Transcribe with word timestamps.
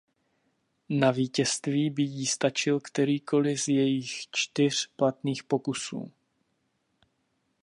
Na 0.89 1.11
vítězství 1.11 1.89
by 1.89 2.03
jí 2.03 2.25
stačil 2.25 2.79
kterýkoli 2.79 3.57
z 3.57 3.67
jejích 3.67 4.21
čtyř 4.31 4.87
platných 4.95 5.43
pokusů. 5.43 6.11